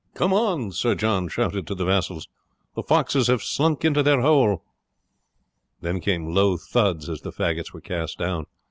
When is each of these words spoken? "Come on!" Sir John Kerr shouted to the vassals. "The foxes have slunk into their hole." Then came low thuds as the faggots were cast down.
"Come 0.15 0.33
on!" 0.33 0.71
Sir 0.71 0.95
John 0.95 1.27
Kerr 1.29 1.43
shouted 1.43 1.67
to 1.67 1.75
the 1.75 1.85
vassals. 1.85 2.27
"The 2.75 2.81
foxes 2.81 3.27
have 3.27 3.43
slunk 3.43 3.85
into 3.85 4.01
their 4.01 4.21
hole." 4.21 4.63
Then 5.81 5.99
came 5.99 6.33
low 6.33 6.57
thuds 6.57 7.07
as 7.07 7.21
the 7.21 7.31
faggots 7.31 7.71
were 7.71 7.81
cast 7.81 8.17
down. 8.17 8.47